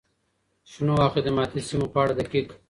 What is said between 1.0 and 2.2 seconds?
او خدماتي سیمو په اړه